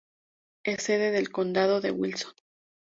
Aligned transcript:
Es 0.63 0.81
sede 0.81 1.11
del 1.11 1.29
condado 1.29 1.79
de 1.79 1.91
Wilson. 1.91 2.33